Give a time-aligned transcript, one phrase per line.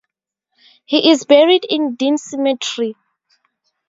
[0.85, 2.95] He is buried in Dean Cemetery.